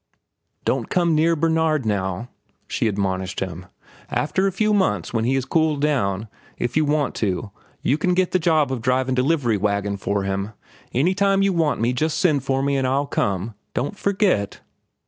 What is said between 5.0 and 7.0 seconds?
when he is cooled down, if you